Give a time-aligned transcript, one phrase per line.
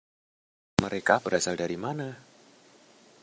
[0.83, 2.09] Mereka berasal dari mana?